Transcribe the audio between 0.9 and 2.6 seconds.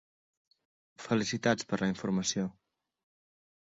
Felicitats per la informació.